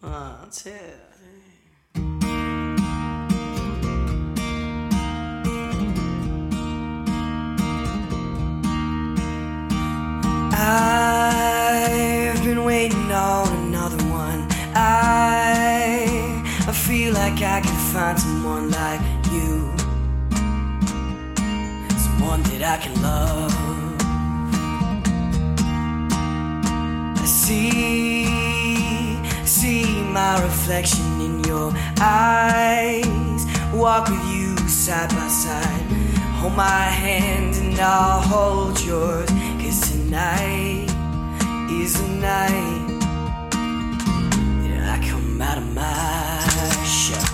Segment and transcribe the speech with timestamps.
[0.00, 0.70] One, two.
[11.12, 14.48] I've been waiting on another one.
[14.74, 19.70] I I feel like I can find someone like you,
[21.98, 23.69] someone that I can love.
[30.30, 33.42] My reflection in your eyes.
[33.74, 35.86] Walk with you side by side.
[36.38, 39.28] Hold my hand and I'll hold yours.
[39.60, 40.86] Cause tonight
[41.68, 42.86] is the night
[44.62, 46.40] that I come out of my
[46.98, 47.28] shell.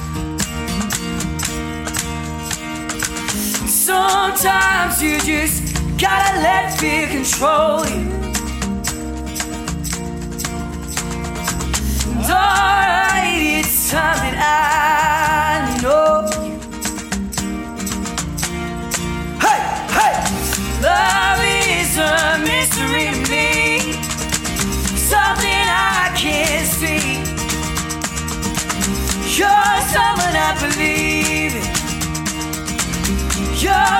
[3.88, 5.56] Sometimes you just
[5.98, 8.35] gotta let fear control you.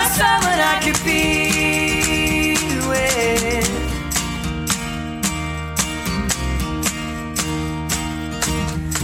[0.07, 2.57] Someone I could be
[2.89, 3.67] with.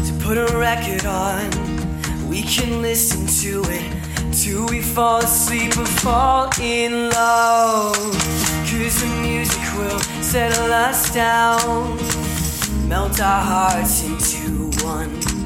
[0.07, 1.51] to put a record on.
[2.29, 3.85] We can listen to it
[4.33, 7.97] till we fall asleep or fall in love.
[8.69, 11.99] Cause the music will settle us down,
[12.89, 15.42] melt our hearts into one.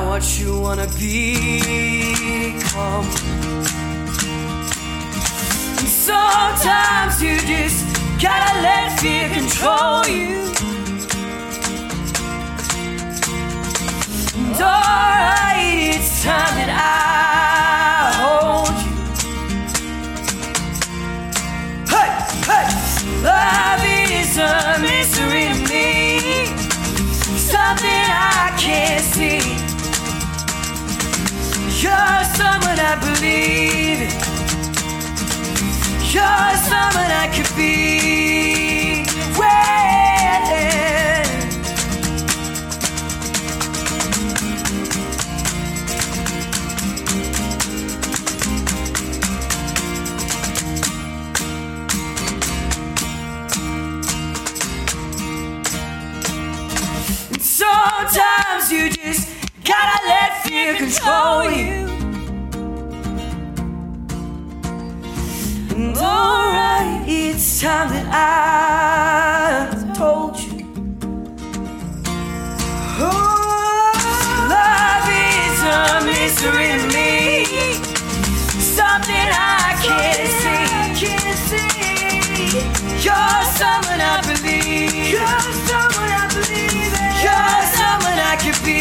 [0.00, 1.34] That what you wanna become?
[5.76, 7.84] And sometimes you just
[8.18, 10.69] gotta let fear control you.
[31.82, 34.00] You're someone I believe.
[36.12, 38.10] You're someone I could be.
[57.38, 59.29] Sometimes you just
[67.60, 70.64] time that I told you.
[72.96, 73.12] Oh,
[74.48, 77.44] love is a mystery to me,
[78.64, 80.64] something I can't see.
[83.04, 85.12] You're someone I believe.
[85.12, 86.96] You're someone I believe.
[86.96, 87.20] Could be.
[87.20, 88.80] You're someone I could be.